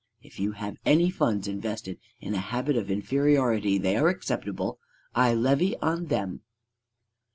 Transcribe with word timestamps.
If 0.23 0.39
you 0.39 0.53
have 0.53 0.77
any 0.83 1.11
funds 1.11 1.47
invested 1.47 1.99
in 2.19 2.33
a 2.33 2.39
habit 2.39 2.75
of 2.75 2.89
inferiority, 2.89 3.77
they 3.77 3.95
are 3.97 4.07
acceptable: 4.07 4.79
I 5.13 5.35
levy 5.35 5.77
on 5.77 6.07
them. 6.07 6.41